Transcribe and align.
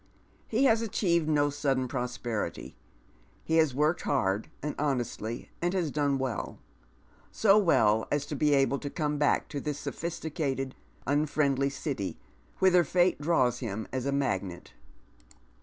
He 0.47 0.63
has 0.63 0.81
achieved 0.81 1.29
no 1.29 1.51
sudden 1.51 1.87
prosperity, 1.87 2.75
he 3.43 3.57
has 3.57 3.75
worked 3.75 4.01
hard 4.01 4.49
and 4.63 4.73
honestly, 4.79 5.51
and 5.61 5.75
has 5.75 5.91
done 5.91 6.17
well; 6.17 6.57
so 7.31 7.59
well 7.59 8.07
as 8.11 8.25
to 8.25 8.35
be 8.35 8.55
able 8.55 8.79
to 8.79 8.89
come 8.89 9.19
back 9.19 9.47
to 9.49 9.59
this 9.59 9.77
sophisticated, 9.77 10.73
unfriendly 11.05 11.69
city, 11.69 12.17
whither 12.57 12.83
fate 12.83 13.21
draws 13.21 13.59
him 13.59 13.87
as 13.93 14.07
a 14.07 14.11
magnet. 14.11 14.73